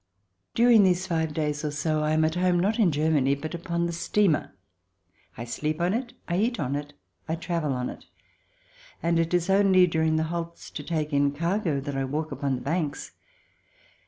During 0.55 0.81
these 0.81 1.05
five 1.05 1.31
days 1.31 1.63
or 1.63 1.69
so 1.69 2.01
I 2.01 2.13
am 2.13 2.25
at 2.25 2.33
home, 2.33 2.59
not 2.59 2.79
in 2.79 2.91
Germany, 2.91 3.35
but 3.35 3.53
upon 3.53 3.85
the 3.85 3.91
steamer. 3.93 4.51
I 5.37 5.45
sleep 5.45 5.79
on 5.79 5.93
it, 5.93 6.13
I 6.27 6.37
eat 6.37 6.59
on 6.59 6.75
it, 6.75 6.93
I 7.29 7.35
travel 7.35 7.73
on 7.73 7.87
it, 7.91 8.05
and 9.03 9.19
it 9.19 9.31
is 9.31 9.47
only 9.47 9.85
during 9.85 10.15
the 10.15 10.23
halts 10.23 10.71
to 10.71 10.81
take 10.81 11.13
in 11.13 11.33
cargo 11.33 11.79
that 11.81 11.95
I 11.95 12.05
walk 12.05 12.31
upon 12.31 12.55
the 12.55 12.61
banks. 12.61 13.11